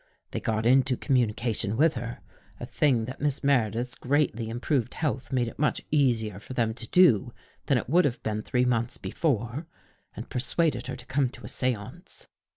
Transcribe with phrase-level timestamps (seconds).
[0.31, 2.21] They got into communication with her—
[2.59, 6.87] a thing that Miss Meredith's greatly improved health made it much easier for them to
[6.87, 7.31] do
[7.67, 9.67] than it would have been three months before—
[10.15, 12.25] and persuaded her to come to a seance.